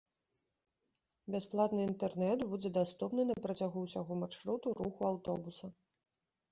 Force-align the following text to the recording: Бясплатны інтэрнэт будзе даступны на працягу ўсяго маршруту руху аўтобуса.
Бясплатны 1.35 1.81
інтэрнэт 1.89 2.39
будзе 2.55 2.73
даступны 2.81 3.21
на 3.33 3.39
працягу 3.49 3.77
ўсяго 3.85 4.13
маршруту 4.25 4.67
руху 4.83 5.01
аўтобуса. 5.13 5.67